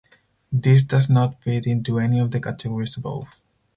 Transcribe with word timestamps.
This 0.51 0.83
does 0.83 1.11
not 1.11 1.43
fit 1.43 1.67
into 1.67 1.99
any 1.99 2.17
of 2.17 2.31
the 2.31 2.39
categories 2.41 2.97
above. 2.97 3.43